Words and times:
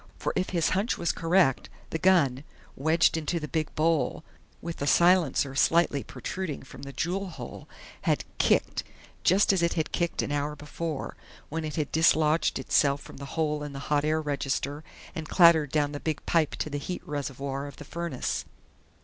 For 0.17 0.33
if 0.35 0.49
his 0.49 0.69
hunch 0.69 0.97
was 0.97 1.11
correct, 1.11 1.69
the 1.91 1.99
gun, 1.99 2.43
wedged 2.75 3.17
into 3.17 3.39
the 3.39 3.47
big 3.47 3.75
bowl, 3.75 4.23
with 4.59 4.77
the 4.77 4.87
silencer 4.87 5.53
slightly 5.53 6.03
protruding 6.03 6.63
from 6.63 6.81
the 6.81 6.91
jewel 6.91 7.27
hole, 7.27 7.69
had 8.01 8.25
"kicked," 8.39 8.83
just 9.23 9.53
as 9.53 9.61
it 9.61 9.73
had 9.73 9.91
kicked 9.91 10.23
an 10.23 10.31
hour 10.31 10.55
before, 10.55 11.15
when 11.49 11.63
it 11.63 11.75
had 11.75 11.91
dislodged 11.91 12.57
itself 12.57 12.99
from 13.01 13.17
the 13.17 13.25
hole 13.37 13.61
in 13.61 13.73
the 13.73 13.77
hot 13.93 14.03
air 14.03 14.19
register 14.23 14.83
and 15.13 15.29
clattered 15.29 15.71
down 15.71 15.91
the 15.91 15.99
big 15.99 16.25
pipe 16.25 16.55
to 16.55 16.71
the 16.71 16.79
heat 16.79 17.03
reservoir 17.07 17.67
of 17.67 17.75
the 17.75 17.85
furnace. 17.85 18.45